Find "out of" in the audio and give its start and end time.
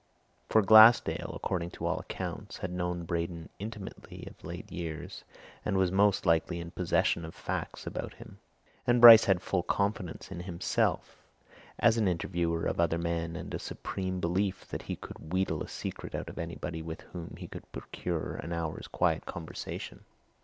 16.15-16.39